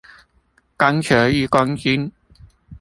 [0.79, 2.11] 鋼球一公斤